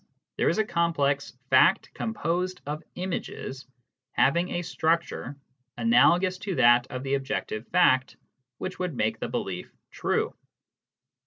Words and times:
there 0.35 0.49
is 0.49 0.57
a 0.57 0.65
complex 0.65 1.33
fact 1.51 1.93
composed 1.93 2.59
of 2.65 2.81
images, 2.95 3.67
having 4.13 4.49
a 4.49 4.63
structure 4.63 5.35
analogous 5.77 6.39
to 6.39 6.55
that 6.55 6.87
of 6.87 7.03
the 7.03 7.13
objective 7.13 7.67
fact 7.67 8.15
which 8.57 8.79
would 8.79 8.95
make 8.95 9.19
the 9.19 9.29
belief 9.29 9.71
true. 9.91 10.35